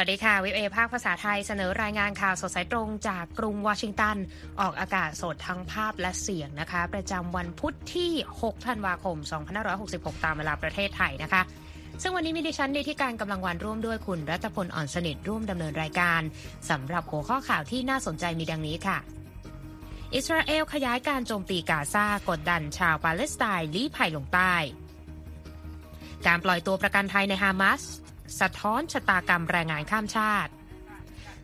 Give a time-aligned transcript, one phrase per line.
[0.00, 4.16] วัสดีค่ะวิเอภาคภาษาไทยเสนอรายงานข่าวสดสายตรงจากกรุงวอชิงตัน
[4.60, 9.16] ออกอากาศสดทั้งภาพและเสียงนะคะ ประจำวันพุธที่ 6 ธันวาคม
[9.70, 11.42] 2566 ตามเวลาประเทศไทยนะคะ
[12.02, 16.20] ซึ่งวันนี้มีดิฉันดีที่การกำลังวันร่วมด้วยคุณรัตพลอ่อนสนิทร่วมดำเนินรายการ
[16.70, 18.98] สำหรับหัวข้อข่าวที่น่าสนใจมีดังนี้ค่ะ
[20.14, 24.54] อิสราเอลขยายการโจมตีกาซากดดันชาวปาเลสไตน์ลี้ภัยลงใต้
[26.26, 27.82] การปล่อยตัวประกันไทยในฮามาส
[28.40, 30.50] สะท้อนชะตากรรมแรงงานข้ามชาติ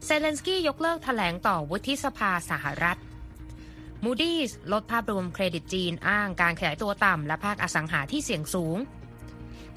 [0.05, 2.99] เซเลนสกี้ยกเลิกแถลงต่อวุฒิสภาสหรัฐ
[4.05, 4.39] มูดี้
[4.73, 8.79] ลดภาพรวมเครดิตจีนอ้างการขยายตัวต่ำและภาคอสังหาที่เสี่ยงสูง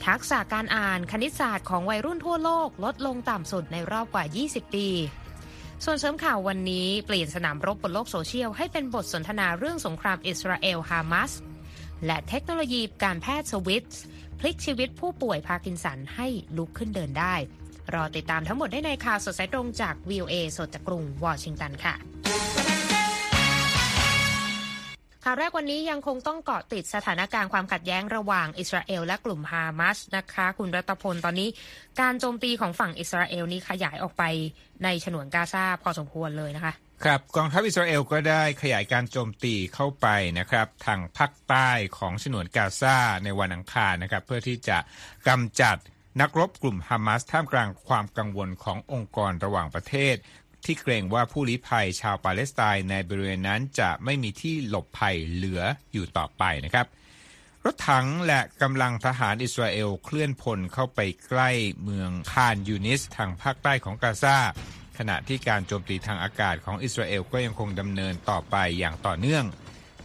[0.05, 4.88] ทักษะการอ่านคณิตศาสตร์ของวัยรุ่นทั่วโลกลดลงต่ำสุดในรอบกว่า 20 ปี
[5.84, 11.31] ส่วนเสริมข่าววันนี้เปลี่ยนสนามรบบนโลกโซเชียล ให้เป็นบทสนทนาเรื่องสงครามอิสราเอลฮามาส
[12.06, 13.86] และเทคโนโลยีการแพทย์สวิส
[14.39, 17.36] พลิกชีวิตผู้ป่วยพาร์กินสันให้ลุกขึ้นเดินได้
[17.94, 21.95] รอติดตามทั้งหมดได้ในข่าวสดสายตรงจาก VOA สดจากกรุงวอชิงตันค่ะ
[25.23, 31.49] ข่าวแรกวันนี้ยังคงต้องเกาะติดสถานการณ์ความขัดแย้งระหว่างอิสราเอลและกลุ่มฮามาสนะคะ คุณรัตพลตอนนี้
[31.99, 34.23] การโจมตีของฝั่งอิสราเอลนี้ขยายออกไป
[34.83, 36.73] ในฉนวนกาซาพอสมควรเลยนะคะ
[37.04, 40.08] ครับกองทัพอิสราเอลก็ได้ขยายการโจมตีเข้าไป
[40.40, 44.78] นะครับทางภาคใต้ของฉนวนกาซาในวันอังคารนะครับเพื่อที่จะ
[45.28, 45.78] กำจัด
[46.22, 50.16] นักรบกลุ่มฮามาสท่ามกลางความกังวลขององค์กรระหว่างประเทศ
[50.66, 55.62] ที่เกรงว่าผู้ลี้ภัยชาวปาเลสไตน์ในบริเวณนั้นจะไม่มีที่หลบภัยเหลือ
[55.94, 56.86] อยู่ต่อไปนะครับ
[57.66, 61.50] รถถังและกำลังทหารอิสราเอลเคลื่อนพลเข้าไปใกล้
[61.84, 64.38] เมืองคานยูนิสทางภาคใต้ของกาซา
[64.98, 69.46] ขณะที่การโจมตีทางอากาศของอิสราเอลก็ยังคงดำเนินต่อไปอย่างต่อเนื่อง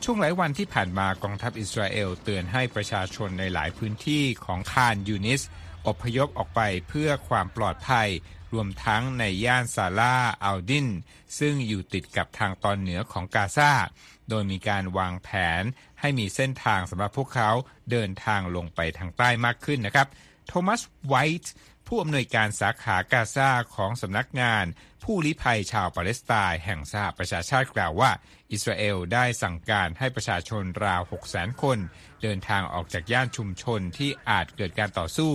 [0.05, 5.43] ช่วงหลายวันที่ผ่านมากองทัพอิสราเอลเตือนให้ประชาชนในหลายพื้นที่ของคานยูนิส
[5.89, 8.09] อพยพออกไปเพื่อความปลอดภัย
[8.53, 10.89] รวมทั้งในย่านซาลาอัลดิน
[11.39, 13.73] ซึ่งอยู่ติดกับทางตอนเหนือของกาซา
[14.29, 15.29] โดยมีการวางแผ
[15.61, 15.63] น
[16.01, 17.51] ให้มีเส้นทางสำหรับพวกเขา
[17.91, 20.09] เดินทางลงไปทางใต้มากขึ้นนะครับ
[20.49, 21.53] โทมัสไวท์
[21.93, 24.65] ผู้อำนวยการสาขากาซาของสำนักงาน
[25.05, 28.11] ผู้ลี้ภัยชาวปาเลสไตน์แห่งสหประชาชาติกล่าวว่า
[28.53, 31.03] อิสราเอลได้สั่งการให้ประชาชนราว
[31.33, 31.79] 600,000 คน
[32.23, 35.33] เดินทางออกจากย่านชุมชนที่อาจเกิดการต่อสู้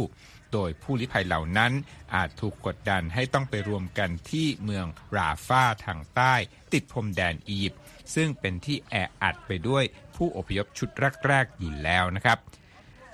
[0.53, 1.71] โดยผู้ลี้ภัยเหล่านั้น
[2.15, 4.85] อาจถูกกดดันให้ต้องไปรวมกันที่เมือง
[5.17, 6.35] ราฟาทางใต้
[6.73, 7.81] ติดพรมแดนอียิปต์
[8.15, 9.83] ซึ่งเป็นที่แออัดไปด้วย
[10.15, 10.89] ผู้อพยพชุด
[11.27, 12.39] แรกๆอยู่แล้วนะครับ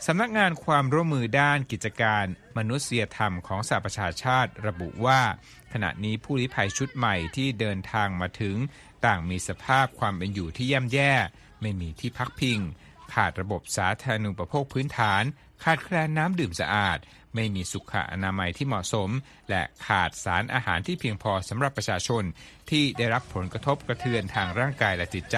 [0.08, 2.26] สำนักงานความร่วมมือด้านกิจการ
[2.58, 5.22] มนุษยธรรมของสหประชาชาติระบุว่า
[5.74, 8.56] ขณะนี้ผู้ลี้ภัยชุดใหม่ที่เดินทางมาถึง
[9.06, 11.14] ต่างมีสภาพความเป็นอยู่ที่ย่ำแย่
[11.62, 12.60] ไม่มีที่พักพิง
[13.14, 15.24] ขาดระบบสาธารณูปโภคพื้นฐาน
[15.64, 16.98] ขาดแคลนน้ำดื่มสะอาด
[17.36, 19.10] ไม่มีสุขอนามัยที่เหมาะสม
[19.50, 22.24] และขาดสารอาหารที่เพียงพอสำหรับประชาชน
[22.70, 25.38] ที่ได้รับผลกระทบกระเทือนทางร่างกายและจิตใจ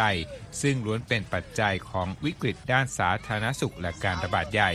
[0.62, 4.72] ซึ่งล้วนเป็นปัจจัยของวิกฤตด้านสาธารณสุขและการระบาดใหญ่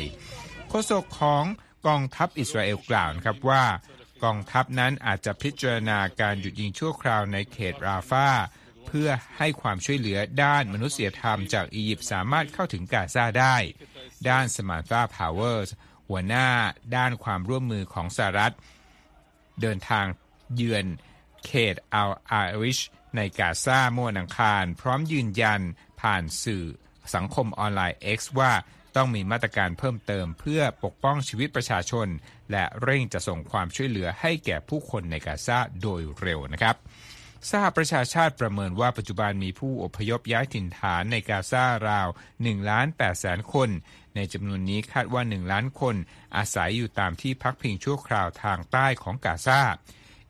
[0.68, 1.44] โฆษกของ
[1.86, 3.64] กองทัพอิสราเอลกล่าวนะครับว่า
[4.24, 8.28] กองทัพนั้นอาจจะพิจารณาการหยุดยิงชั่วคราวในเขตราฟา
[8.86, 13.56] เพื่อให้ความช่วยเหลือด้านมนุษยธรรมจากอียิปต์สามารถเข้าถึงกาซาได้
[14.28, 15.72] ด้านสมาร์ตาพาวเวอร์
[16.08, 16.48] หัวหน้า
[16.96, 18.54] ด้านความร่วมมือของสหรัฐ
[19.60, 20.06] เดินทาง
[20.54, 20.86] เยือน
[21.46, 22.78] เขตอัลอาริช
[23.16, 25.60] ในกาซาเมื่อวันอังคาร พร้อมยืนยัน
[26.00, 26.64] ผ่านสื่อ
[27.14, 28.52] สังคมออนไลน์ X ว่า
[28.96, 32.08] ต้องมีมาตรการเพิ่มเติมเพื่อปกป้องชีวิตประชาชน
[32.52, 36.76] และเร่งจะส่งความช่วยเหลือให้แก่ผู้คนในกาซาโดยเร็วนะครับ
[37.50, 43.70] สหประชาชาติประเมินว่าปัจจุบันมีผู้อพยพย้ายถิ่นฐานในกาซาราว1ล้าน8แสนคน
[44.14, 45.96] ในจำนวนนี้คาดว่า 1 ล้านคน
[46.36, 49.60] อาศัยอยู่ตามที่พักพิงชั่วคราวทางใต้ของกาซา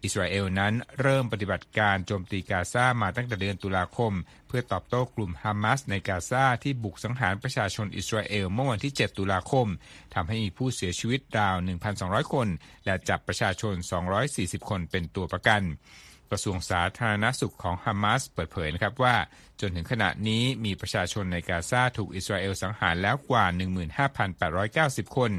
[0.02, 4.12] อิสราเอลนั้นเริ่มปฏิบัติการโจมตีกาซามาตั้งแต่เดือนตุลาคม
[4.48, 9.66] เพื่อตอบโต้กลุ่มฮามาสในกาซาที่บุกสังหารประชาชนอิสราเอลเมื่อวันที่ 7 ตุลาคม
[10.14, 11.56] ทำให้มีผู้เสียชีวิตราว
[11.94, 12.48] 1,200 คน
[12.84, 13.74] และจับประชาชน
[14.22, 15.62] 240 คนเป็นตัวประกัน
[16.30, 19.16] กระทรวงสาธารณสุขของฮามาสเปิดเผยนะครับว่า
[19.60, 23.44] จนถึงขณะนี้มีประชาชนในกาซาถูกอิสราเอลสังหารแล้วกว่า
[24.50, 25.30] 15,890 คน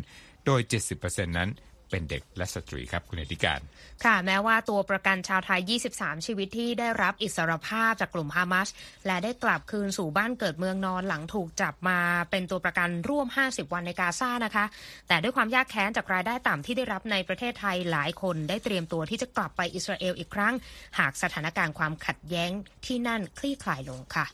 [0.46, 0.62] โดย
[1.00, 1.50] 70%นั้น
[1.90, 3.62] เป็นเด็กและสตรีครับคุณอธิการ
[4.06, 5.62] ค่ะ แม้ว่าตัวประกันชาวไทย
[5.96, 8.70] 23 ชีวิตที่ได้รับอิสรภาพจากกลุ่มฮามาส
[9.06, 12.00] และได้กลับคืนสู่บ้านเกิดเมืองนอนหลังถูกจับมา
[12.32, 14.66] เป็นตัวประกันร่วม 50 วันในกาซานะคะ
[15.08, 20.54] แต่ด้วยความยากแค้นจากรายได้ต่ำที่ได้รับในประเทศไทยหลายคนได้เตรียมตัวที่จะกลับไปอิสราเอลอีกครั้ง
[21.00, 22.52] หากสถานการณ์ความขัดแย้ง
[22.86, 24.28] ที่นั่นคลี่คลายลงค่ะ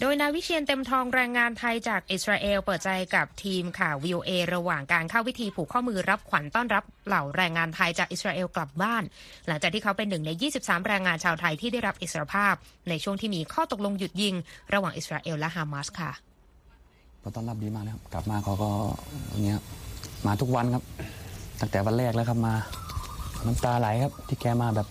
[0.00, 9.02] โดยนายวิเชียนเต็มทองแรงงานไทยจากอิสราเอลเปิดใจกับทีมข่าว VOA ระหว่างการเข้าวิธีผูกข้อมือรับขวัญต้อนรับเหล่าแรงงานไทยจากอิสราเอลกลับบ้าน
[9.46, 12.54] หลังจากที่เขาเป็นหนึ่งใน 23 แรงงานชาวไทยที่ได้รับอิสรภาพ
[12.88, 14.34] ในช่วงที่มีข้อตกลงหยุดยิง
[14.74, 16.10] ระหว่างอิสราเอลและฮามาสค่ะ
[17.22, 18.70] ก็ต้อนรับดีมากนะครับ กลับมาเขาก็
[19.44, 19.60] เนี้ย
[20.26, 20.82] มาทุกวันครับ
[21.60, 22.54] ตั้งแต่วันแรกแล้วครับมา
[23.46, 24.88] น้ำตาไหลครับ ที่แกมาแบบ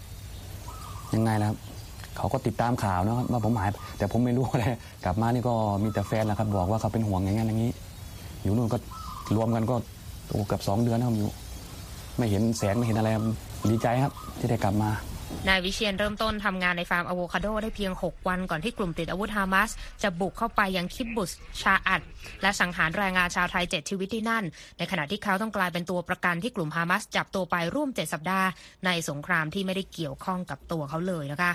[1.14, 1.58] ยังไงนะครับ
[2.18, 4.66] เขาก็ติดตามข่าวนะครับว่าผมหายแต่ผมไม่รู้อะไร
[5.06, 5.54] กลับมานี่ก็
[5.84, 7.72] มีแต่แฟนนะครับบอกว่าเขาเป็นห่วงอย่างนั้นอย่างนี้
[8.44, 8.78] อยู่นู่นก็
[9.36, 9.76] รวมกันก็
[10.30, 11.32] โอ้เกือบสองเดือนแล้วอยู่
[12.18, 13.10] ไม่เห็นแสงไม่เห็นอะไร
[13.72, 14.92] ดีใจครับ ที่ได้กลับมา
[15.48, 19.70] นายวิเชียนเริ่มต้นทำงานในฟาร์มอะโวคาโดได้เพียง 6 วันก่อนที่กลุ่มติดอาวุธฮามาส
[20.04, 22.02] จะบุกเข้าไปยังคิบบุสชาอัด
[22.42, 24.44] และสังหารแรงงานชาวไทย 7 ชีวิตที่นั่น
[24.78, 28.48] ในขณะที่เขาต้องกลายเป็นตัวประกันที่กลุ่มฮามาสจับตัวไปร่วม 7 สัปดาห์
[28.86, 31.52] ในสงครามที่ไม่ได้เกี่ยวข้องกับตัวเขาเลยนะคะ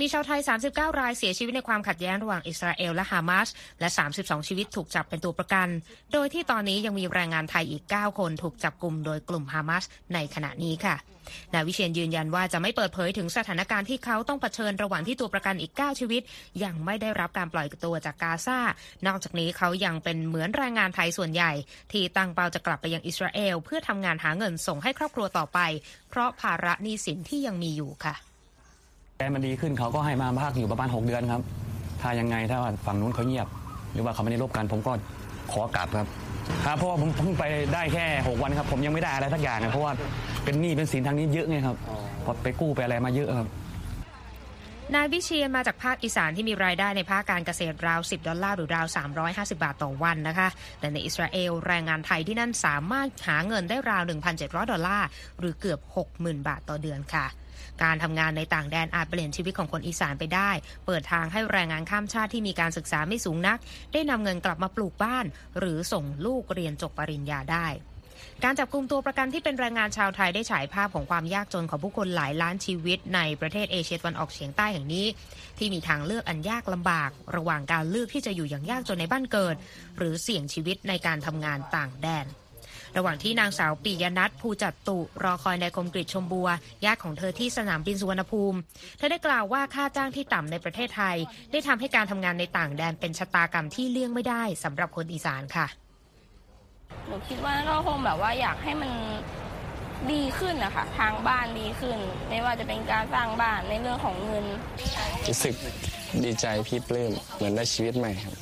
[0.00, 3.48] มีชาวไทย 39 รายเสียชีวิตในความขัดแย้งระหว่างอิสราเอลและฮามาส
[3.80, 3.88] และ
[4.18, 5.68] 32 ชีวิตถูกจับเป็นตัวประกัน
[6.12, 9.84] โดยที่ตอนนี้ยังมีแรงงานไทยอีก 9 คนถูกจับกลุ่มโดยกลุ่มฮามาส
[10.14, 10.96] ในขณะนี้ค่ะ
[11.54, 16.22] นายวิเชียนยืนยันว่าจะไม่เปิดเผยถึงสถานการณ์ที่เขาต้องเผชิญระหว่างที่ตัวประกันอีก 9 ชีวิต
[16.64, 18.58] ยังไม่ได้รับการปล่อยตัวจากกาซา
[19.06, 21.52] นอกจากนี้เขายังเป็นเหมือนแรงงานไทยส่วนใหญ่
[21.92, 25.58] ที่ตั้งเป้าจะกลับไปยังอิสราเอล เพื่อทำงานหาเงินส่งให้ครอบครัวต่อไป
[26.10, 28.27] เพราะภาระหนี้สินที่ยังมีอยู่ค่ะ
[29.20, 31.42] แกมันดีขึ้นเขาก็ให้มาพักอยู่ประมาณ 6 เดือนครับ
[32.02, 33.46] ถ้ายังไงถ้าฝั่งนู้นเขาเงียบ
[33.92, 34.92] หรือว่าเขาไม่ได้รบกันผมก็
[35.52, 36.06] ขอกลับครับ
[36.66, 37.44] ครับเพราะว่าผมเพิ่งไป
[37.74, 39.92] ได้แค่ 6 วันครับ ผมยังไม่ได้อะไรสักอย่างนะเพราะว่า
[40.44, 41.76] เป็นหนี้เป็นสินทางนี้เยอะไงครับ
[42.24, 43.48] พอไปกู้ไปอะไรมาเยอะครับ
[44.94, 48.86] นายวิเชียนมาจากภาคอีสานที่มีรายได้ในภาคการเกษตรราว 10 ดอลลาร์หรือราว
[49.24, 50.48] 350 บาทต่อวันนะคะ
[50.80, 54.02] แต่ในอิสราเอลแรงงานไทยที่นั่นสามารถหาเงินได้ราว
[54.36, 55.80] 1,700 ดอลลาร์หรือเกือบ
[56.14, 57.26] 60,000 บาทต่อเดือนค่ะ
[57.82, 60.50] การทำงานในต่างแดนอาจเปลี่ยนชีวิตของคนอีสานไปได้
[60.86, 63.58] เปิดทางให้แรงงานข้ามชาติที่มีการศึกษาไม่สูงนัก
[63.92, 65.24] ได้นำเงินกลับมาปลูกบ้าน
[65.58, 67.68] หรือส่งลูกเรียนจบปริญญาได้
[68.44, 75.06] การจับกลุ่มตัวประกันที่เป็นแรงงานชาวไทยได้ฉายภาพของความยากจนของผู้คนหลายล้านชีวิตในประเทศเอเชียตะวันออกเฉียงใต้แห่งนี้
[75.58, 79.56] ที่มีทางเลือกอันยากลำบาก ระหว่างการเลือกที่จะอยู่อย่างยากจนในบ้านเกิด
[79.98, 82.26] หรือเสี่ยงชีวิตในการทำงานต่างแดน
[82.96, 86.48] ระหว่างที่นางสาวปิยนัทภูจัดตุ รอคอยนายคมกริชมบัว
[86.84, 88.58] ญาติของเธอที่สนามบินสุวรรณภูมิ
[88.98, 91.16] เธอได้กล่าวว่าค่าจ้างที่ต่ำในประเทศไทย
[91.52, 95.66] ได้ทำให้การทำงานในต่างแดนเป็นชะตากรรมที่เลี่ยงไม่ได้สำหรับคนอีสานค่ะ
[97.06, 98.92] หนูคิดว่าก็คงแบบว่าอยากให้มัน
[100.12, 101.98] ดีขึ้นนะคะทางบ้านดีขึ้น
[102.28, 104.44] ไม่ว่าจะเป็นการสร้างบ้านในเรื่องของเงิน
[105.28, 105.54] รู้สึก
[106.24, 108.34] ดีใจพี่ปลื้มเหมือนได้ชีวิตใหม่ครับ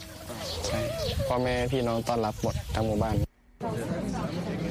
[0.66, 0.80] ใช่
[1.26, 3.14] พ่อแม่พี่น้องต้อนรับหมดทั้งหมู่บ้าน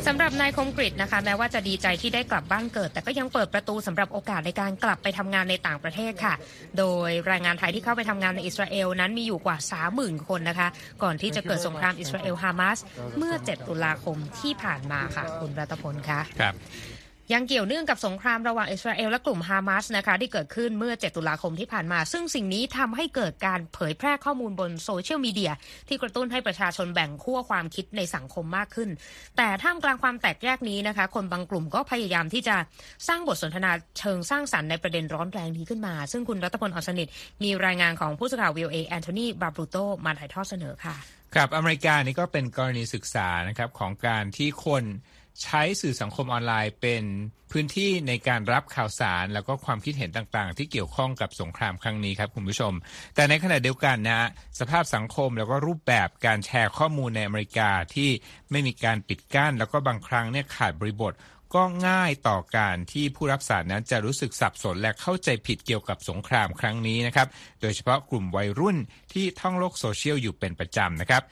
[0.08, 6.34] สำหรับนายคมกริตนะคะแม้ว่าจะดีใจที่ได้กลับบ้านเกิด แต่ก็ยังเปิดประตูสำหรับโอกาสในการกลับไปทำงานในต่างประเทศค่ะ
[6.78, 9.58] โดยแรงงานไทยที่เข้าไปทำงานในอิสราเอลนั้นมีอยู่กว่า
[9.94, 10.68] 30,000 คนนะคะ
[11.04, 12.78] ก่อนที่จะเกิดสงครามอิสราเอลฮามาส
[13.18, 16.56] เมื่อ 7 ตุลาคมที่ผ่านมาค่ะ คุณรัตพลคะครับ
[17.34, 25.52] ยังเกี่ยวเนื่องกับสงครามระหว่างอิสราเอลและกลุ่มฮามาสนะคะที่เกิดขึ้นเมื่อ 7 ตุลาคมที่ผ่านมา ซึ่งสิ่งนี้ทำให้เกิดการเผยแพร่ข้อมูลบนโซเชียลมีเดีย
[25.88, 28.90] ที่กระตุ้นให้ประชาชนแบ่งขั้วความคิดในสังคมมากขึ้น
[29.38, 32.56] แต่ท่ามกลางความแตกแยกนี้นะคะ คนบางกลุ่มก็พยายามที่จะ
[33.08, 37.08] สร้างบทสนทนาเชิงสร้างสรรค์ในประเด็นร้อนแรงนี้ขึ้นมา ซึ่งคุณรัตพลอ่อนสนิท
[37.44, 40.96] มีรายงานของผู้สื่อข่าว VOA แอนโทนีลาบรูโตมาถ่ายทอดเสนอค่ะ
[41.36, 44.84] ครับอเมริกานี่ก็เป็นกรณีศึกษานะครับของการที่คน
[45.44, 47.04] ใช้สื่อสังคมออนไลน์เป็น
[47.52, 52.74] พื้นที่ในการรับข่าวสารแล้วก็ความคิดเห็นต่างๆ ที่เกี่ยวข้องกับสงครามครั้งนี้ครับคุณผู้ชม
[53.16, 54.28] แต่ในขณะเดียวกันนะ
[54.60, 58.10] สภาพสังคมแล้วก็รูปแบบการแชร์ข้อมูลในอเมริกาที่
[58.52, 61.14] ไม่มีการปิดกั้น แล้วก็บางครั้งเนี่ยขาดบริบท
[61.56, 67.28] ก็ง่ายต่อการที่ผู้รับสารนั้นจะรู้สึกสับสนและเข้าใจผิดเกี่ยวกับสงครามครั้งนี้นะครับ
[67.62, 68.78] โดยเฉพาะกลุ่มวัยรุ่น
[69.14, 71.24] ที่ท่องโลกโซเชียลอยู่เป็นประจำนะครับ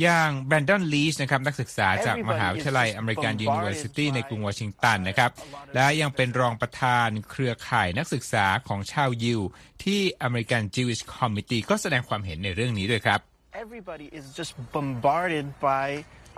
[0.00, 5.30] อย่างแบรนดอนลีชนะครับนักศึกษาจากมหาวิทยาลัย American University ในกรุงวอชิงตันนะครับ
[5.74, 9.40] และยังเป็นรองประธานเครือข่ายนักศึกษาของชาวยิว
[9.84, 13.20] ที่ American Jewish Committee ก็แสดงความเห็นในเรื่องนี้ด้วยครับ
[13.64, 15.86] Everybody is just bombarded by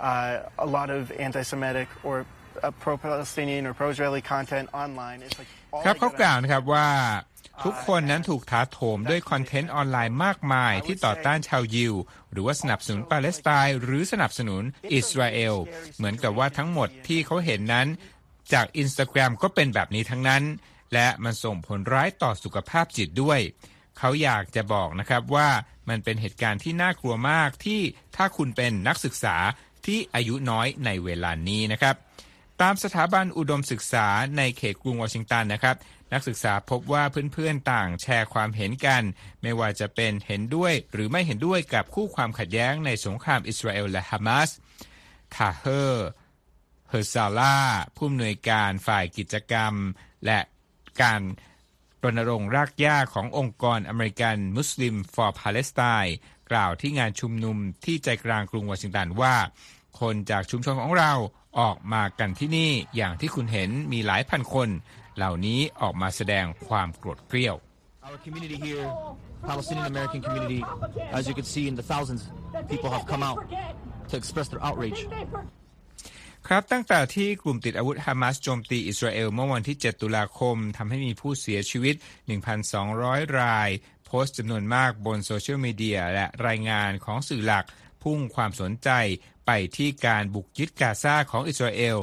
[0.09, 2.15] uh, a lot of anti-Semitic or
[2.63, 5.17] uh, pro-Palestinian or pro-Israeli content online.
[5.25, 5.51] It's like
[5.85, 6.87] ครับเขากล่าวนะครับว่า
[7.63, 11.93] ทุกคนนั้นถูกถาโถมด้วยคอนเทนต์ออนไลน์มากมายที่ต่อต้านชาวยิว
[12.31, 15.55] หรือว่าสนับสนุนปาเลสไตน์หรือสนับสนุนอิสราเอล
[15.97, 17.87] เหมือนกับว่าทั้งหมดที่เขาเห็นนั้น
[18.53, 20.43] จากอินสตาแกรมก็เป็นแบบนี้ทั้งนั้น
[20.93, 23.39] และมันส่งผลร้ายต่อสุขภาพจิตด้วย
[23.97, 25.49] เขาอยากจะบอกนะครับว่า
[25.89, 27.81] มันเป็นเหตุการณ์ที่น่ากลัวมากที่
[28.15, 29.35] ถ้าคุณเป็นนักศึกษา
[29.85, 31.95] ที่อายุน้อยในเวลานี้นะครับ
[32.61, 34.07] ตามสถาบันอุดมศึกษา
[34.37, 35.75] ในเขตกรุงวอชิงตันนะครับ
[36.13, 39.03] นักศึกษาพบว่าเพื่อนๆต่างแชร์ความเห็นกัน
[39.41, 44.49] ไม่ว่าจะเป็นเห็นด้วยหรือไม่เห็นด้วยกับคู่ความขัดแย้งในสงครามอิสราเอลและฮามาส
[45.35, 46.07] ทาเฮอร์
[46.89, 47.57] เฮอร์ซาลา
[47.95, 49.73] ผู้อำนวยการฝ่ายกิจกรรม
[50.25, 50.39] และ
[51.01, 51.21] การ
[52.03, 56.13] รณรงค์รากหญ้าขององค์กรอเมริกันมุสลิม for Palestine
[56.51, 59.35] กล่าวที่งานชุมนุมที่ใจกลางกรุงวอชิงตันว่า
[59.99, 61.11] คนจากชุมชนของเรา
[61.59, 64.69] ออกมากันที่นี่อย่างที่คุณเห็นมีหลายพันคน
[65.15, 67.55] เหล่านี้ออกมาแสดงความโกรธเกรี้ยว
[68.07, 68.85] Our community here,
[69.49, 70.61] Palestinian American community,
[71.17, 72.21] as you can see in the thousands,
[72.71, 73.39] people have come out
[74.09, 74.99] to express their outrage.
[76.47, 81.95] ครับตั้งแต่ที่กลุ่มติดอาวุธฮามาสโจมตีอิสราเอลเมื่อวันที่ 7 ตุลาคมทำให้มีผู้เสียชีวิต
[82.67, 83.69] 1,200 ราย
[84.05, 87.65] โพสต์จำนวนมากบนโซเชียลมีเดียและรายงานของสื่อหลัก
[88.03, 88.89] พุ่งความสนใจ
[89.45, 91.99] ไปที่การบุกยึดกาซาของอิสราเอล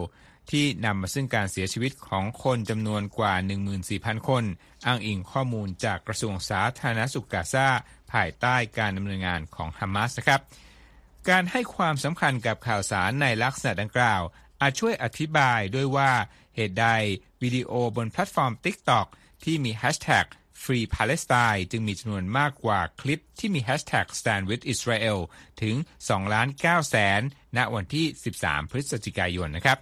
[0.50, 3.34] ที่นำมาซึ่งการเสียชีวิตของคนจำนวนกว่า
[3.80, 4.44] 14,000 คน
[4.86, 7.68] อ้างอิงข้อมูลจากกระทรวงสาธารณสุขกาซา
[8.12, 10.40] ภายใต้การดำเนินงานของฮามาสนะครับ
[11.28, 14.22] การให้ความสำคัญกับข่าวสารในลักษณะดังกล่าว
[14.60, 16.12] อาจช่วยอธิบายด้วยว่า
[16.54, 16.86] เหตุใด
[17.42, 19.06] วิดีโอบนแพลตฟอร์ม TikTok
[19.44, 20.26] ที่มีแฮชแท็ก
[20.62, 25.18] Free Palestine จึงมีจำนวนมากกว่าคลิปที่มีแฮชแท็ก Stand with Israel
[25.62, 25.74] ถึง
[26.06, 27.20] 2ล้าน9แสน
[27.56, 28.06] ณวันที่
[28.38, 29.78] 13 พฤศจิกายนนะครับ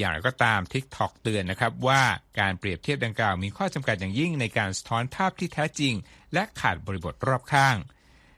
[0.00, 2.02] อย่างไรก็ตาม TikTok เตือนนะครับว่า
[2.40, 5.94] การเปรียบเทียบดังกล่าวมีข้อจำกัดอย่างยิ่งในการสะท้อนภาพที่แท้จริง
[6.32, 7.76] และขาดบริบทรอบข้าง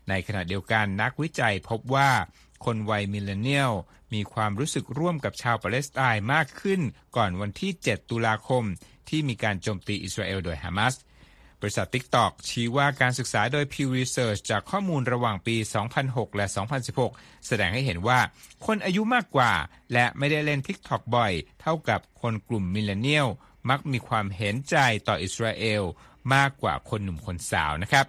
[0.09, 2.11] ในขณะเดียวกันนักวิจัยพบว่า
[2.65, 3.73] คนวัยมิลเลนเนียล
[4.15, 6.81] มีความรู้สึกร่วมกับชาวปาเลสไตน์มากขึ้น
[7.17, 8.65] ก่อนวันที่ 7 ตุลาคม
[9.09, 10.95] ที่มีการโจมตีอิสราเอลโดยฮามาส
[11.63, 15.57] บริษัท TikTok ชี้ว่าการศึกษาโดย Pew Research จากข้อมูลระหว่างปี
[15.97, 16.47] 2006 และ
[16.97, 18.21] 2016 แสดงให้เห็นว่า
[18.67, 19.53] คนอายุมากกว่า
[19.93, 23.29] และไม่ได้เล่น TikTok บ่อย เท่ากับคนกลุ่มมิลเลนเนียล
[23.71, 24.77] มักมีความเห็นใจ
[25.09, 25.83] ต่ออิสราเอล
[26.35, 28.07] มากกว่าคนหนุ่มคนสาวนะครับ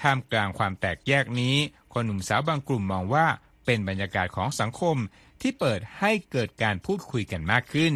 [0.00, 1.56] ท่ามกลางความแตกแยกนี้
[1.92, 3.26] คนหนุ่มสาวบางกลุ่มมองว่า
[3.64, 4.96] เป็นบรรยากาศของสังคม
[5.40, 7.94] ที่เปิดให้เกิดการพูดคุยกันมากขึ้น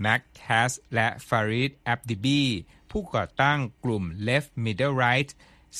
[0.00, 2.42] แม็กแคสและฟาริดแอบดิบี
[2.94, 5.30] ผู้ก่อตั้งกลุ่ม Left Middle Right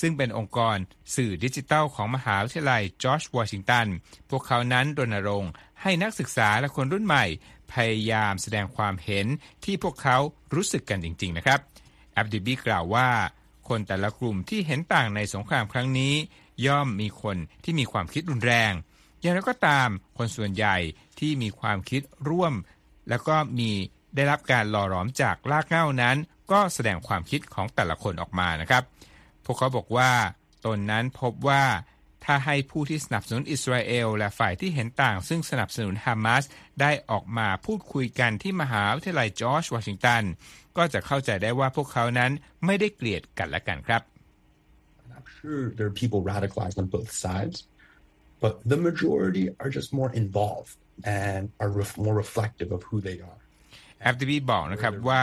[0.00, 0.76] ซึ่งเป็นองค์กร
[1.14, 3.87] สื่อดิจิทัลของมหาวิทยาลัยจอร์จวอชิงตัน
[4.30, 5.50] พวกเขานั้นรณรงค์
[5.83, 7.25] ให้นักศึกษาและคนรุ่นใหม่
[7.73, 9.26] พยายามแสดงความเห็น
[9.64, 10.16] ที่พวกเขา
[10.54, 11.61] รู้สึกกันจริง ๆ นะครับ
[12.12, 13.09] แอบดิบีกล่าวว่า
[13.68, 16.14] คนแต่ละกลุ่มที่เห็นต่างในสงครามครั้งนี้
[16.66, 18.73] ย่อมมีคนที่มีความคิดรุนแรง
[19.21, 20.76] อย่างไรก็ตามคนส่วนใหญ่
[21.18, 22.54] ที่มีความคิดร่วม
[23.09, 23.71] แล้วก็มี
[24.14, 26.16] ได้รับการหล่อหลอมจากลากเง้านั้น
[26.51, 28.83] ก็แสดงความคิดของแต่ละคนออกมานะครับ
[29.45, 30.11] พวกเขาบอกว่า
[30.65, 31.65] ตนนั้นพบว่า
[32.25, 36.45] ถ้าให้ผู้ที่สนับสนุนอิสราเอลและฝ่ายที่เห็นต่าง ซึ่งสนับสนุนฮามาส
[36.81, 40.23] ได้ออกมาพูดคุยกันที่มหาวิทยาลัยจอร์จวอชิงตัน
[40.77, 42.31] ก็จะเข้าใจได้ว่าพวกเขานั้น
[42.67, 44.03] ไม่ได้เกลียดกันและกันครับ
[45.17, 47.57] I'm sure there are people radicalized on both sides,
[48.43, 50.75] but the majority are just more involved
[51.23, 53.41] and are ref- more reflective of who they are.
[54.03, 55.19] แอฟดีบีบอกนะครับว่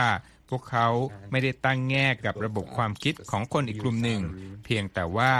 [0.52, 0.88] พวกเขา
[1.30, 4.20] ไม่ได้ตั้งแง่กับระบบความคิดของคนอีกกลุ่มหนึ่ง
[4.64, 5.32] เพียงแต่ว่า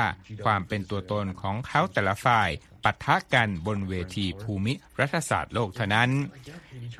[0.45, 2.49] ความเป็นตัวตนของเขาแต่ละฝ่าย
[2.85, 6.11] ปะทะกันบนเวทีภูมิรัฐศาสตร์โลกเท่านั้น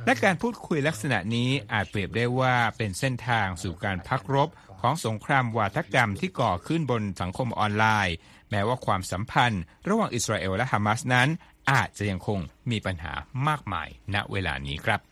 [0.07, 4.49] และการพูดคุยลักษณะนี้อาจเปรียบได้ว่าเป็นเส้นทางสู่การพักรบ
[4.81, 8.15] ของสงครามวาทกรรมที่ก่อขึ้นบนสังคมออนไลน์
[8.51, 11.29] แม้ว่าความสัมพันธ์ ระหว่างอิสราเอลและฮามาสนั้น
[11.71, 12.39] อาจจะยังคง
[12.71, 13.13] มีปัญหา
[13.49, 15.12] มากมายณเวลานี้ครับ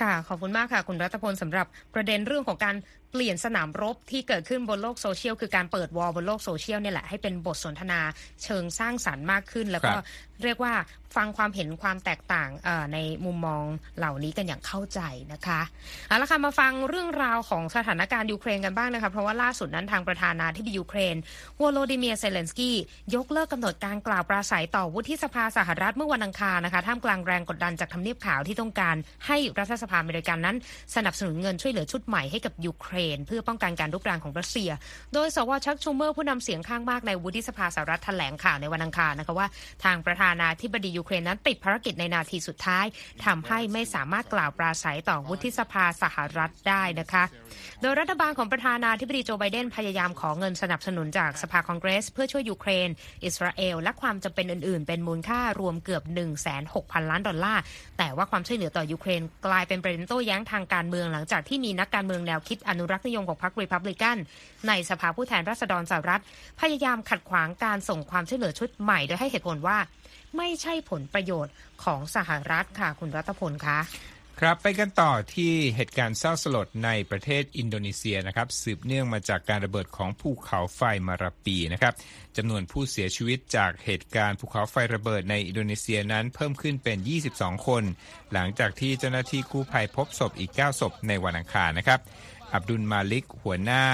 [0.00, 2.76] ค่ะ ขอบคุณมากค่ะ คุณรัตพลสำหรับประเด็นเรื่องของการ
[3.12, 8.00] เปลี่ยนสนามรบที่เกิดขึ้นบนโลกโซเชียลคือการเปิด war บนโลกโซเชียลเนี่ยแหละให้เป็นบทสนทนา
[8.44, 9.94] เชิงสร้างสรรค์มากขึ้น แล้วก็
[10.42, 10.74] เรียกว่า
[11.16, 12.50] ฟังความเห็นความแตกต่าง
[12.94, 13.64] ในมุมมอง
[13.98, 15.00] เหล่านี้กันอย่างเข้าใจ
[15.32, 15.60] นะคะ
[16.08, 21.16] เอาละค่ะมาฟังเรื่องราวของสถานการณ์ยูเครนกันบ้างนะคะเพราะว่าล่าสุดนั้นทางประธานาธิบดียูเครน
[21.60, 22.76] วโลดิเมียเซเลนสกี้
[23.14, 30.56] ยกเลิกกำหนดการกล่าวปราศรัยต่อวุฒิสภาสหรัฐเมื่อวันอังคารนะคะท่ามกลางแรงกดดันจากทำเนียบขาวที่ต้องการให้รัฐสภาอเมริกันนั้น
[30.96, 34.70] สนับสนุนเงินช่วยเหลือชุดใหม่ให้กับยูเครน เพื่อป้องกันการรุกรานของรัสเซีย
[35.14, 35.50] โดยสว.
[35.66, 39.48] ชัค ชูเมอร์ผู้นำเสียงข้างมากในวุฒิสภาสหรัฐแถลงข่าวในวันอังคารนะคะว่า
[39.84, 42.86] ทางประธานานาธิบดียูเครนนั้นติดภารกิจในนาทีสุดท้าย
[43.24, 47.24] ทำให้ไม่สามารถกล่าวปราศรัยต่อวุฒิสภาสหรัฐได้นะคะ
[47.82, 52.88] โดยรัฐบาลของประธานาธิบดีโจไบเดนพยายามขอเงินสนับสนุนจากสภาคองเกรส เพื่อช่วยยูเครน
[53.24, 56.26] อิสราเอล และความจำเป็นอื่น ๆ เป็นมูลค่ารวมเกือบ 1 6 0
[56.74, 57.62] 0 0 ล้านดอลลาร์
[57.98, 64.16] แต่ว่าความช่วยเหลือต่อยูเครน กลายเป็นประเด็นโต้แย้งทางการเมืองหลังจากที่มีนักการเมืองแนวคิดอนุรักษ์นิยมของพรรครีพับลิกัน
[64.68, 66.22] ในสภาผู้แทนราษฎรสหรัฐ
[66.60, 69.78] พยายามขัดขวางการส่งความช่วยเหลือชุดใหม่โดยให้เหตุผลว่า
[70.36, 71.54] ไม่ใช่ผลประโยชน์
[71.84, 73.78] ของสหรัฐค่ะคุณรัตพลคะ
[74.40, 81.94] ครับไปกันต่อที่เหตุการณ์เศร้าสลดในประเทศอินโดนีเซียนะครับ สืบเนื่องมาจากการระเบิดของภูเขาไฟมาราปีนะครับ
[82.36, 86.98] จำนวนผู้เสียชีวิตจากเหตุการณ์ภูเขาไฟระเบิดในอินโดนีเซียนั้นเพิ่มขึ้นเป็น
[87.32, 87.82] 22 คน
[88.32, 92.00] หลังจากที่เจ้าหน้าที่กู้ภัยพบศพอีก 9 ศพในวันอังคารนะครับ
[92.52, 93.84] อับดุลมาลิก หัวหน้า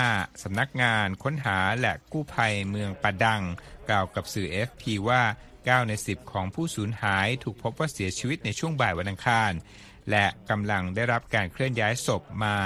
[0.43, 3.43] สำนักงานค้นหาและกู้ภัยเมืองปาดัง
[3.89, 5.23] กล่าวกับสื่อ FP ว่า
[5.55, 9.53] 9 ใน 10 ของผู้สูญหายถูกพบว่าเสียชีวิตในช่วงบ่ายวันอังคาร
[10.11, 12.57] และกำลังได้รับการเคลื่อนย้ายศพมา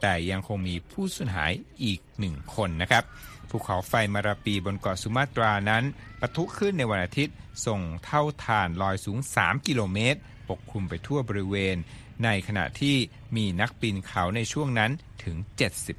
[0.00, 1.52] แต่ยังคงมีผู้สูญหาย
[1.82, 3.04] อีกหนึ่งคนนะครับ
[3.50, 5.84] ภูเขาไฟมาราปีบนเกาะสุมาตรานั้น
[6.20, 11.76] ปะทุขึ้นในวันอาทิตย์ ส่งเท่าฐานลอยสูง 3 กิโลเมตร ปกคลุมไปทั่วบริเวณ
[12.24, 12.96] ในขณะที่
[13.36, 14.90] มีนักปีนเขาในช่วงนั้น
[15.24, 15.36] ถึง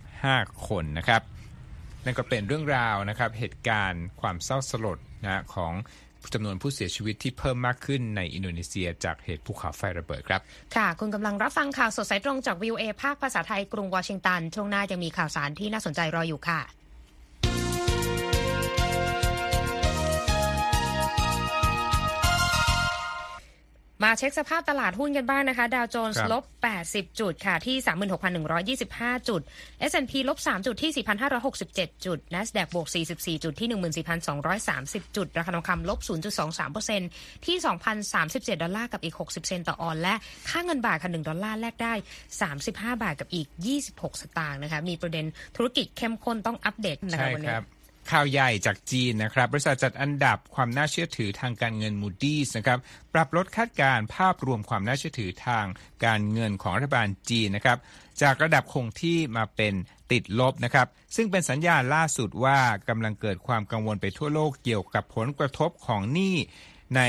[0.03, 1.21] 75 คนนะครับ
[2.05, 5.74] นั่นก็เป็นเรื่องราวนะครับ เหตุการณ์ความเศร้าสลดนะของ
[6.33, 10.41] จำนวนผู้เสียชีวิตที่เพิ่มมากขึ้นในอินโดนีเซียจากเหตุภูเขาไฟระเบิดครับ
[10.75, 16.59] ค่ะ คุณกำลังรับฟังข่าวสดสายตรงจากวิวเอภาคภาษาไทยกรุงวอชิงตัน ช่วงหน้ายังมีข่าวสารที่น่าสนใจรออยู่ค่ะ
[24.04, 26.44] มาเช็คสภาพตลาดหุ้นกันบ้างนะคะ ดาวโจนคส์รับลบ
[26.82, 27.75] 80 จุดค่ะ ที่
[28.74, 29.42] 36,125 จุด
[29.89, 30.92] S&P ลบ 3 จุดที่
[31.54, 34.04] 4,567 จุด NASDAQ บวก 44 จุดที่
[34.44, 36.00] 14,230 จุด ราคาทองคำลบ
[36.68, 37.58] 0.23%ที่
[38.06, 40.16] 2,037 ดอลลาร์กับอีก 60 เซนต์ต่อออนซ์และ
[40.50, 41.94] ค่าเงินบาทค่ะ 1 ดอลลาร์แลกได้
[42.48, 42.70] 35
[43.04, 43.48] บาทกับอีก
[43.86, 45.25] 26 สตางค์นะคะ มีประเด็น
[45.56, 47.65] ธุรกิจเข้มข้นต้องอัปเดตนะคะใช่วันนี้
[48.12, 52.80] ข่าวใหญ่จากจีนนะครับ บริษัทจัดอันดับความน่าเชื่อถือทางการเงิน Moody's นะครับ
[53.14, 55.66] ปรับลดคาดการณ์ภาพรวมความน่าเชื่อถือทาง
[56.06, 57.78] การเงินของรัฐบาลจีนนะครับ
[58.22, 59.74] จากระดับคงที่มาเป็น
[60.12, 62.60] ติดลบนะครับซึ่งเป็นสัญญาณล่าสุดว่า
[62.90, 66.36] กำลังเกิดความกังวลไปทั่วโลกเกี่ยวกับผลกระทบของหนี้
[66.98, 67.02] ใน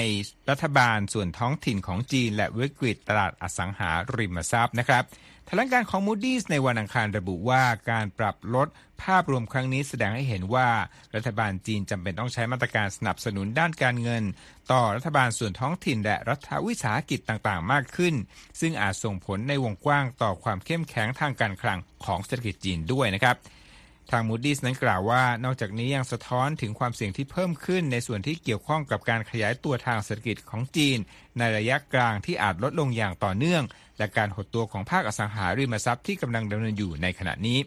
[0.50, 5.04] รัฐบาลส่วนท้องถิ่นของจีน และวิกฤตตลาดอสังหาริมทรัพย์นะครับ
[5.50, 8.68] แถลงการของ Moody's ในวันอังคารระบุว่าการปรับลด
[9.02, 10.68] ภาพรวมครั้งนี้แสดงให้เห็นว่า
[11.14, 14.24] รัฐบาลจีนจำเป็นต้องใช้มาตรการสนับสนุนด้านการเงิน
[14.72, 18.14] ต่อรัฐบาลส่วนท้องถิ่นและรัฐวิสาหกิจต่างๆ มากขึ้น
[18.60, 23.36] ซึ่งอาจส่งผลในวงกว้างต่อความเข้มแข็งทางการคลังของเศรษฐกิจจีนด้วยนะครับ
[24.10, 30.98] ทาง Moody's นั้นกล่าวว่านอกจากนี้ยังสะท้อนถึงความเสี่ยงที่เพิ่มขึ้นในส่วนที่เกี่ยวข้องกับการขยายตัวทางเศรษฐกิจของจีน
[31.38, 33.64] ในระยะกลางที่อาจลดลงอย่างต่อเนื่อง
[33.98, 37.58] และการหดตัวของภาคอสังหาริมทรัพย์ที่กำลังดำเนินอยู่ในขณะนี้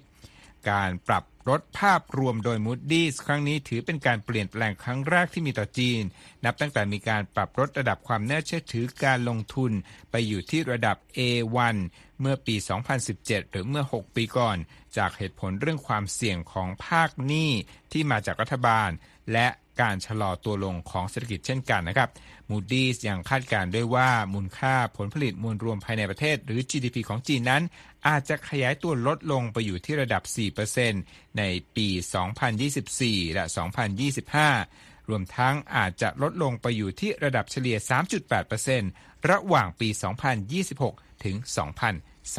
[0.70, 6.02] การปรับลดภาพรวมโดย Moody's ครั้งนี้ถือเป็นการเปลี่ยนแปลงครั้งแรกที่มีต่อจีน
[6.46, 9.72] นับตั้งแต่มีการปรับลดระดับความน่าเชื่อถือการลงทุน
[10.12, 11.76] ไปอยู่ที่ระดับ A1
[12.20, 12.56] เมื่อปี
[13.04, 14.58] 2017 หรือเมื่อ 6 ปีก่อน
[14.98, 17.52] จากเหตุผลเรื่องความเสี่ยงของภาคหนี้
[17.92, 18.90] ที่มาจากรัฐบาล
[19.34, 19.48] และ
[19.82, 22.10] การชะลอตัวลงของเศรษฐกิจเช่นกันนะครับ
[22.50, 27.64] Moody's ยังคาดการณ์ด้วยว่ามูลค่าผลผลิตมวลรวมภายในประเทศ หรือ GDP ของจีนนั้น
[28.08, 30.24] อาจจะขยายตัวลดลงไปอยู่ที่ระดับ
[30.80, 31.44] 4%ใน
[31.76, 31.88] ปี
[32.62, 33.44] 2024 และ
[34.48, 37.78] 2025 รวมทั้งอาจจะลดลงไปอยู่ที่ระดับเฉลี่ย
[38.54, 39.90] 3.8%ระหว่างปี
[40.56, 41.36] 2026 ถึง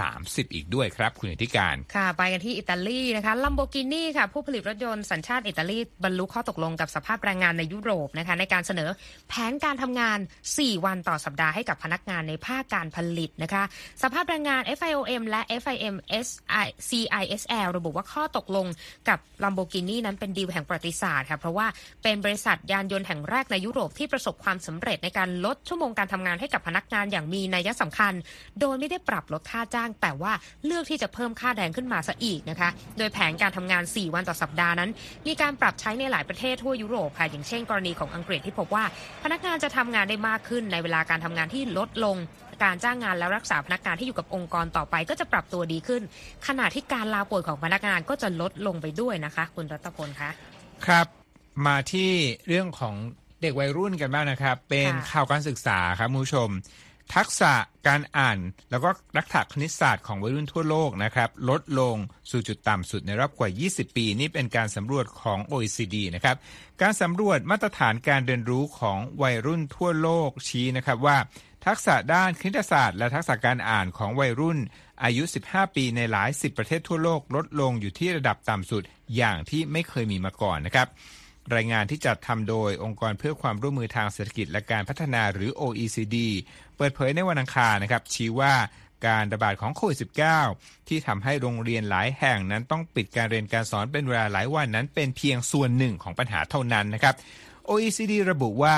[0.00, 8.90] 30 อีกด้วยครับ คุณอธิการ ค่ะ ไปกันที่อิตาลีนะคะลัมโบกินีค่ะ ผู้ผลิตรถยนต์สัญชาติอิตาลีบรรลุข้อตกลงกับสภาพแรงงานในยุโรปนะคะในการเสนอ
[9.28, 10.18] แผนการทำงาน
[10.50, 13.62] 4 วันต่อสัปดาห์ให้กับพนักงานในภาคการผลิตนะคะ
[14.02, 15.94] สภาพแรงงาน FIOM และ FIM
[16.88, 18.66] CISL ระบุว่าข้อตกลง
[19.08, 21.66] กับลัมโบกินีนั้นเป็นดีลแห่งประวัติศาสตร์ค่ะเพราะว่า
[22.02, 28.12] เป็นบริษัทยานยนต์แห่งแรกในยุโรปที่ประสบความสำเร็จในการลดชั่วโมงการทำงานให้กับพนักงานอย่างมีนัยสำคัญ
[28.60, 30.32] โดยไม่ได้ปรับลดค่าจ้างแต่ว่า
[30.66, 32.68] เลือกที่จะเพิ่มค่าแรงขึ้นมาซะอีกนะคะ
[32.98, 34.90] โดยแผนการทำงาน 4 วันต่อสัปดาห์นั้น
[35.26, 38.84] มีการปรับใช้ในหลายประเทศทั่วยุโรปค่ะ อย่างเช่น กรณีของอังกฤษที่พบว่า
[39.22, 42.16] พนักงานจะทำงานได้มากขึ้นในเวลาการทำงานที่ลดลง
[42.64, 46.02] การจ้างงานและรักษาพนักงานที่อยู่กับองค์กรต่อไปก็จะปรับตัวดีขึ้น
[46.46, 50.30] ขณะที่การลาป่วยของพนักงานก็จะลดลงไปด้วยนะคะ คุณรัตพลคะ
[50.86, 51.06] ครับ
[51.66, 52.10] มาที่
[52.46, 52.94] เรื่องของ
[53.42, 56.48] เด็กวัยรุ่นกันบ้างนะครับ เป็นค่ะข่าวการศึกษาครับคุณผู้ชม
[57.14, 57.52] ทักษะ
[57.88, 58.38] การอ่าน
[58.70, 61.96] แล้วก็รักษาคณิตศาสตร์ของวัยรุ่นทั่วโลกนะครับ ลดลง
[62.30, 66.36] สู่จุดต่ำสุดในรอบกว่า 20 ปี นี่เป็นการสำรวจของ OECD นะครับ
[66.82, 71.18] การสำรวจมาตรฐานการเรียนรู้ของวัยรุ่นทั่วโลกชี้นะครับว่า
[71.66, 74.58] ทักษะด้านคณิตศาสตร์ และทักษะการอ่านของวัยรุ่น
[75.04, 78.82] อายุ 15 ปีในหลาย 10 ประเทศทั่วโลก ลดลงอยู่ที่ระดับต่ำสุด
[79.16, 80.88] อย่างที่ไม่เคยมีมาก่อนนะครับ
[81.54, 86.16] รายงานที่จัดทำโดยองค์กรเพื่อความร่วมมือทางเศรษฐกิจและการพัฒนาหรือ OECD
[86.76, 88.54] เปิดเผยในวันอังคารนะครับชี้ว่า
[89.06, 89.98] การระบาดของโควิด
[90.44, 97.14] -19 ที่ทำให้โรงเรียนหลายแห่งนั้นต้องปิดการเรียนการสอนเป็นเวลาหลายวันนั้นเป็นเพียงส่วนหนึ่งของปัญหาเท่านั้นนะครับ
[97.70, 98.76] OECD ระบุว่า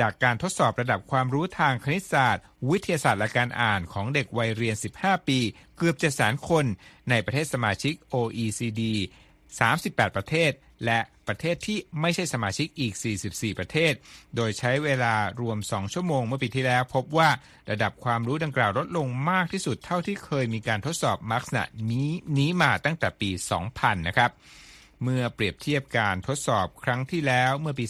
[0.00, 5.38] จากการทดสอบระดับความรู้ทางคณิตศาสตร์ วิทยาศาสตร์และการอ่านของเด็กวัยเรียน 15 ปี
[5.76, 6.64] เกือบจะแสนคน
[7.10, 8.82] ในประเทศสมาชิก OECD
[9.68, 10.52] 38 ประเทศ
[10.84, 10.98] และ
[11.30, 12.94] ประเทศที่ไม่ใช่สมาชิกอีก
[13.26, 13.92] 44 ประเทศ
[14.36, 17.28] โดยใช้เวลารวม 2 ชั่วโมงเมื่อปีที่แล้ว พบว่า
[17.70, 23.30] ระดับความรู้ดังกล่าวลดลงมากที่สุดเท่าที่เคยมีการทดสอบลักษณะนี้นี้มาตั้งแต่ปี
[23.68, 24.30] 2000 นะครับ
[25.02, 27.84] เมื่อเปรียบเทียบการทดสอบครั้งที่แล้วเมื่อปี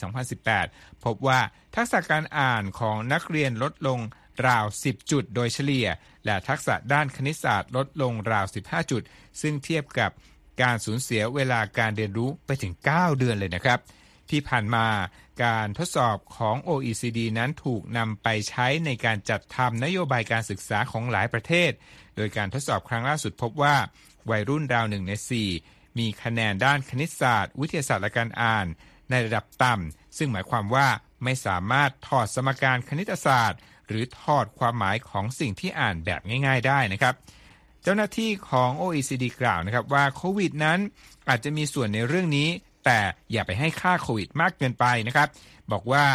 [0.48, 1.40] 2018 พบว่า
[1.76, 4.00] ทักษะการอ่านของนักเรียนลดลง
[4.48, 5.88] ราว 10 จุดโดยเฉลี่ย
[6.24, 9.02] และทักษะด้านคณิตศาสตร์ลดลงราว 15 จุด
[9.40, 10.10] ซึ่งเทียบกับ
[10.62, 13.78] การสูญเสียเวลาการเรียนรู้ไปถึง 9 เดือนเลยนะครับ
[14.30, 14.86] ที่ผ่านมา
[15.44, 21.70] การทดสอบของ OECD นั้นถูกนำไปใช้ในการจัดทำนโยบายการศึกษาของหลายประเทศ
[22.16, 23.76] โดยการทดสอบครั้งล่าสุดพบว่า
[24.30, 25.12] วัยรุ่นราวหนึ่งใน
[25.56, 28.66] 4 มีคะแนนด้านคณิตศาสตร์ วิทยาศาสตร์และการอ่าน
[29.10, 30.88] ในระดับต่ำซึ่งหมายความว่า
[31.24, 37.14] ไม่สามารถถอดสมการคณิตศาสตร์ หรือถอดความหมายของสิ่งที่อ่านแบบง่าย ๆ ได้นะครับ
[37.82, 40.78] เจ้าหน้าที่ของ OECD กล่าวนะครับว่าโควิดนั้น
[41.28, 42.48] อาจจะมีส่วนในเรื่องนี้
[42.84, 42.98] แต่
[43.32, 45.28] อย่าไปให้ค่าโควิดมากเกินไปนะครับ
[45.72, 46.06] บอกว่า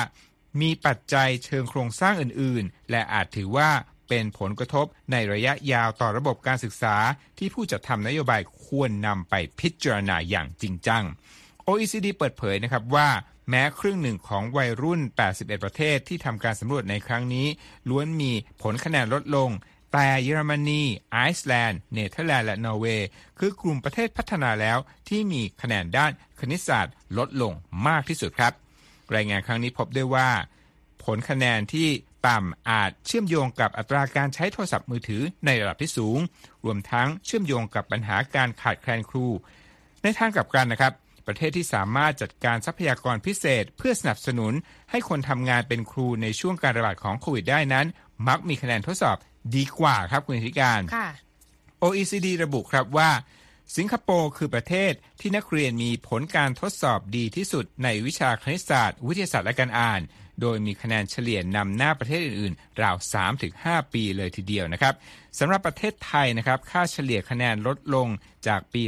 [0.62, 3.70] มีปัจจัยเชิงโครงสร้างอื่น ๆ และอาจถือว่า
[4.10, 6.96] เป็นผลกระทบในระยะยาวต่อระบบการศึกษา
[7.38, 11.04] ที่ผู้จัดทำนโยบายควรนำไปพิจารณาอย่างจริงจัง
[11.68, 13.10] OECD เปิดเผยนะครับว่า
[13.50, 15.02] แม้ครึ่งหนึ่งของวัยรุ่น
[15.32, 17.48] 81 ประเทศที่ทำการสำรวจในครั้งนี้
[17.90, 19.50] ล้วนมีผลคะแนนลดลง
[19.98, 20.82] แต่เยอรมนี
[21.12, 23.08] ไอซ์แลนด์ เนเธอร์แลนด์ และนอร์เวย์
[23.40, 24.78] คือกลุ่มประเทศพัฒนาแล้ว
[25.10, 27.54] ที่มีคะแนนด้านคณิตศาสตร์ลดลง
[27.88, 28.54] มากที่สุดครับ
[29.16, 30.30] รายงานครั้งนี้พบได้ว่า
[31.04, 31.88] ผลคะแนนที่
[32.28, 36.20] ต่ำอาจเชื่อมโยงกับอัตราการใช้โทรศัพท์มือถือในระดับที่สูง
[36.66, 39.28] รวมทั้งเชื่อมโยงกับปัญหาการขาดแคลนครู
[40.04, 40.94] ในทางกลับกันนะครับ
[41.28, 44.54] ประเทศที่สามารถจัดการทรัพยากรพิเศษ เพื่อสนับสนุน
[44.92, 47.86] ให้คนทำงานเป็นครูในช่วงการระบาดของโควิดได้นั้น
[48.28, 49.18] มักมีคะแนนทดสอบ
[49.56, 51.10] ดีกว่าครับคุณธิการค่ะ
[51.84, 53.12] OECD ระบุครับว่า
[53.78, 60.02] สิงคโปร์คือประเทศที่นักเรียนมีผลการทดสอบดีที่สุดในวิชาคณิตศาสตร์ วิทยาศาสตร์และการอ่าน
[60.42, 62.96] โดยมีคะแนนเฉลี่ยนำหน้าประเทศอื่นๆ ราว
[63.46, 64.94] 3-5 ปีเลยทีเดียวนะครับ
[65.40, 68.08] สำหรับประเทศไทยนะครับ ค่าเฉลี่ยคะแนนลดลง
[68.48, 68.84] จากปี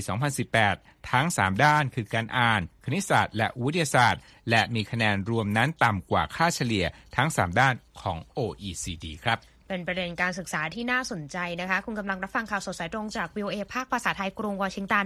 [0.51, 15.05] 2018 ทั้ง 3 ด้านคือการอ่าน คณิตศาสตร์ และวิทยาศาสตร์ และมีคะแนนรวมนั้นต่ำกว่าค่าเฉลี่ยทั้ง 3 ด้านของ OECD ครับ เป็นประเด็นการศึกษาที่น่าสนใจนะคะ คุณกำลังรับฟังข่าวสดสายตรงจาก VOA ภาคภาษาไทยกรุงวอชิงตัน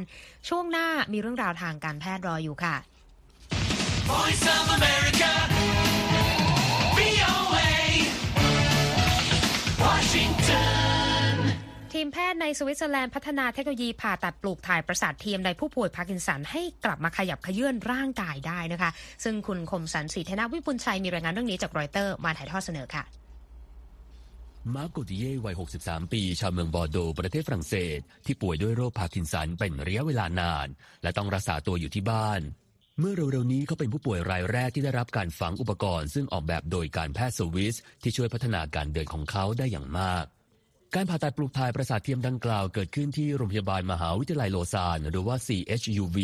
[0.50, 2.76] ช่วงหน้ามีเรื่องราวทางการแพทย์รออยู่ค่ะ
[4.12, 5.32] Voice of America,
[6.98, 7.72] VOA,
[9.86, 11.34] Washington.
[11.94, 18.92] ทีมแพทย์ในสวิตเซอร์แลนด์พัฒนาเทคโนโลยีผ่าตัดปลูกถ่ายประสาทเทียมในผู้ป่วยพาร์กินสันให้กลับมาขยับเขยื้อนร่างกายได้นะคะ
[19.24, 23.04] ซึ่งคุณคมสัน ศรีธนวิบุญชัยมีรายงานเรื่องนี้จากรอยเตอร์มาถ่ายทอดเสนอค่ะ
[24.76, 30.68] มาร์กโกติเย่วัย 63 ปี ชาวเมืองบอร์โด ประเทศฝรั่งเศส ที่ป่วยด้วยโรคพาร์กินสันเป็นระยะเวลานาน
[31.04, 32.42] และต้องรักษาตัวอยู่ที่บ้าน
[33.00, 40.26] เมื่อเร็วๆนี้เขาเป็นผู้ป่วยรายแรกที่ได้รับการฝังอุปกรณ์ ซึ่งออกแบบโดยการแพทย์สวิสที่ช่วยพัฒนาการเดินของเขาได้อย่างมาก
[40.96, 46.18] การผ่าตัดปลูกถ่ายประสาทเทียมดังกล่าวเกิดขึ้นที่โรงพยาบาลมหาวิทยาลัยโลซานหรือว่า CHUV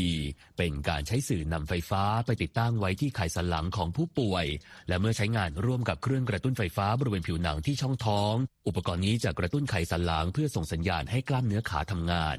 [0.57, 4.45] เป็นการใช้สื่อนำไฟฟ้าไปติดตั้งไว้ที่ไขสันหลังของผู้ป่วย
[4.87, 8.33] และเมื่อใช้งานร่วมกับเครื่องกระตุ้นไฟฟ้าบริเวณผิวหนังที่ช่องท้อง
[8.67, 12.37] อุปกรณ์นี้จะกระตุ้นไขสันหลังเพื่อส่งสัญญาณให้กล้ามเนื้อขาทำงาน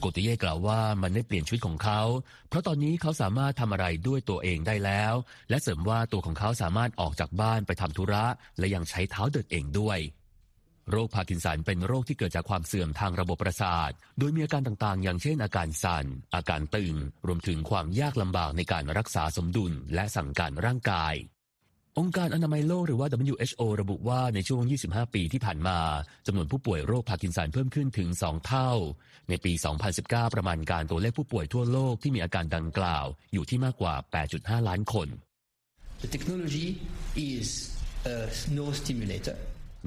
[0.00, 2.00] โกติเย่กล่าวว่ามันได้เปลี่ยนชีวิตของเขา
[2.48, 5.14] เพราะตอนนี้เขาสามารถทำอะไรด้วยตัวเองได้แล้ว
[5.50, 8.24] และเสริมว่าตัวของเขาสามารถออกจากบ้านไปทำธุระ
[8.58, 9.98] และยังใช้เท้าเดินเองด้วย
[10.90, 16.94] โรคพาร์กินสันเป็นโรคที่เกิดจากความเสื่อมทางระบบประสาท โดยมีอาการต่างๆ อย่างเช่นอาการสั่น อาการตึง
[17.26, 21.14] รวมถึงความยากลำบากในการรักษาสมดุลและสั่งการร่างกาย
[22.00, 25.78] องค์การอนามัยโลกหรือว่า WHO ระบุว่าในช่วง 25 ปีที่ผ่านมา
[26.26, 28.70] จำนวนผู้ป่วยโรคพาร์กินสันเพิ่มขึ้นถึง 2 เท่า
[29.28, 29.52] ในปี
[29.94, 33.94] 2019 ประมาณการตัวเลขผู้ป่วยทั่วโลกที่มีอาการดังกล่าว อยู่ที่มากกว่า
[34.30, 35.08] 8.5 ล้านคน
[36.02, 36.68] The technology
[37.32, 37.48] is
[38.14, 38.16] a
[38.58, 39.36] neurostimulator.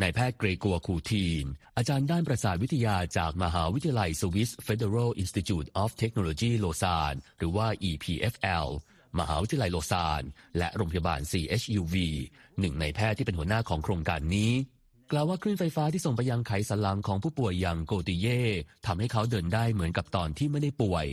[0.02, 1.45] นายแพทย์เกรกัวคูทีน
[1.78, 8.67] อาจารย์ด้านประสาทวิทยาจากมหาวิทยาลัย Swiss Federal Institute of Technology โลซานหรือว่า EPFL
[9.17, 10.24] มหาวิทยาลัยโลซาน
[10.58, 11.95] และโรงพยาบาล CHUV
[12.60, 14.52] หนึ่งในแพทย์ที่เป็นหัวหน้าของโครงการนี้
[15.12, 18.41] กล่าวว่าคลื่นไฟฟ้าที่ส่งไปยังไขสันหลังของผู้ป่วยอย่างโกติเย่
[18.86, 21.06] ทำให้เขาเดินได้เหมือนกับตอนที่ไม่ได้ป่วย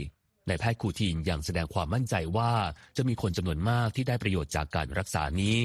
[0.48, 2.52] นายแพทย์คูทีนยังแสดงความมั่นใจว่า
[2.96, 5.56] จะมีคนจำนวนมากที่ได้ประโยชน์จากการรักษานี้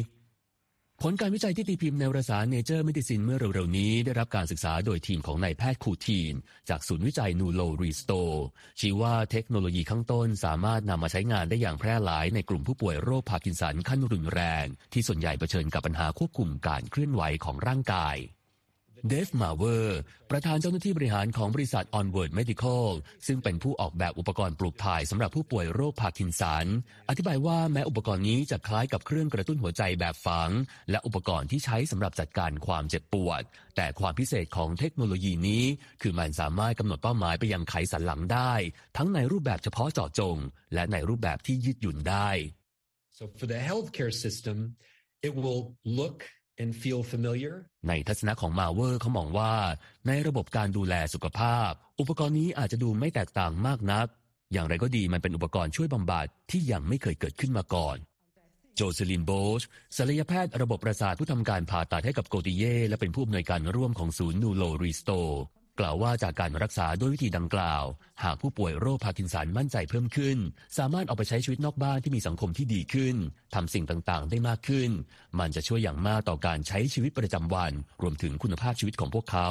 [1.05, 6.33] ผลการวิจัยที่ตีพิมพ์ในวารสาร Nature Medicine เมื่อเร็วๆ นี้ได้รับการศึกษาโดยทีมของนายแพทย์คูทีน
[6.69, 8.11] จากศูนย์วิจัย NeuroRestore
[8.79, 18.17] ชี้ว่าเทคโนโลยีข้างต้นสามารถนำมาใช้งานได้อย่างแพร่หลายในกลุ่มผู้ป่วยโรคพาร์กินสันขั้นรุนแรง ที่ส่วนใหญ่เผชิญกับปัญหาควบคุมการเคลื่อนไหวของร่างกาย
[19.07, 19.99] เดฟมาเวอร์
[20.31, 22.87] ประธานเจ้าหน้าที่บริหารของบริษัท Onward Medical
[23.27, 26.65] ซึ่งเป็นผู้ออกแบบอุปกรณ์ปลูกถ่ายสำหรับผู้ป่วยโรคพาร์กินสัน
[27.09, 30.49] อธิบายว่าแม้อุปกรณ์นี้จะคล้ายกับเครื่องกระตุ้นหัวใจแบบฝัง
[30.91, 33.41] และอุปกรณ์ที่ใช้สำหรับจัดการความเจ็บปวด
[33.75, 35.63] แต่ความพิเศษของเทคโนโลยีนี้
[36.01, 38.53] คือมันสามารถกำหนดเป้าหมายไปยังไขสันหลังได้
[38.97, 40.37] ทั้งในรูปแบบเฉพาะเจาะจง
[40.73, 42.29] และในรูปแบบที่ยืดหยุ่นได้
[43.17, 44.57] So for the healthcare system,
[45.27, 45.63] it will
[45.99, 46.19] look
[46.63, 47.55] and feel familiar.
[47.87, 49.53] ในทัศนะของมาเวอร์เขามองว่า
[50.07, 54.07] ในระบบการดูแลสุขภาพ อุปกรณ์นี้อาจจะดูไม่แตกต่างมากนัก
[54.51, 57.97] อย่างไรก็ดีมันเป็นอุปกรณ์ช่วยบำบัดที่ยังไม่เคยเกิดขึ้นมาก่อน
[58.75, 59.61] โจเซลินโบช
[59.97, 65.11] ศัลยแพทย์ระบบประสาทผู้ทำการผ่าตัดให้กับโกติเย่และเป็นผู้อำนวยการร่วมของศูนย์ NeuroRestore
[65.79, 67.83] กล่าวว่าจากการรักษาด้วยวิธีดังกล่าว
[68.23, 70.37] หากผู้ป่วยโรคพาร์กินสันมั่นใจเพิ่มขึ้น
[70.77, 73.15] สามารถออกไปใช้ชีวิตนอกบ้านที่มีสังคมที่ดีขึ้น
[73.55, 74.89] ทำสิ่งต่างๆ ได้มากขึ้น
[75.39, 79.49] มันจะช่วยอย่างมากต่อการใช้ชีวิตประจำวัน รวมถึงคุณภาพชีวิตของพวกเขา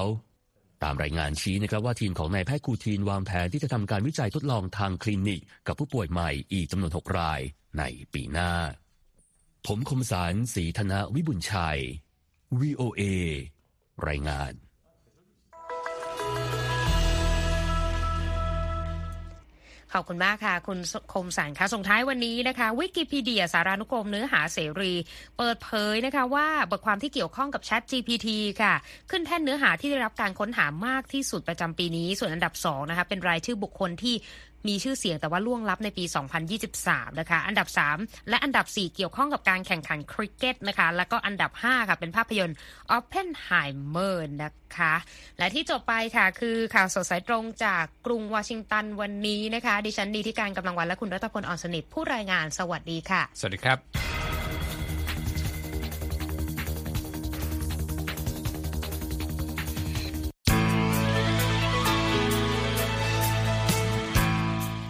[0.83, 7.40] ตามรายงานชี้นะครับว่าทีมของนายแพทย์คูทีนวางแผนที่จะทำการวิจัยทดลองทางคลินิก กับผู้ป่วยใหม่อีกจำนวน 6 ราย
[7.78, 8.52] ในปีหน้า
[9.66, 11.80] ผมคมสารสีธนวิบุญชัย
[12.61, 13.02] VOA
[14.09, 14.52] รายงาน
[19.92, 20.79] ขอบคุณมากค่ะ คุณ
[21.12, 24.92] คมสันค่ะส่งท้ายวันนี้นะคะ วิกิพีเดียสารานุกรมเนื้อหาเสรี
[25.38, 28.29] เปิดเผยนะคะว่าบทความที่เกี่ยวข้องกับ Chat GPT
[28.62, 28.74] ค่ะ
[29.11, 34.14] ขึ้นแท่นเนื้อหาที่ได้รับการค้นหามากที่สุดประจำปีนี้ ส่วนอันดับ2นะคะเป็นรายชื่อบุคคลที่
[34.68, 36.04] มีชื่อเสียงแต่ว่าล่วงลับในปี
[36.62, 37.68] 2023 นะคะ อันดับ
[37.98, 42.56] 3 และอันดับ 4 เกี่ยวข้องกับการแข่งขันคริกเก็ตนะคะ แล้วก็อันดับ 5 ค่ะ เป็นภาพยนตร์
[42.96, 44.94] Oppenheimer นะคะ
[45.38, 54.09] และที่จบไปค่ะ คือข่าวสดสายตรงจากกรุงวอชิงตันวันนี้นะคะ ดิฉันดีที่การกำลังวันและคุณรัตพลอ่อนสนิทผู้รายงาน สวัสดีค่ะ สวัสดีครับ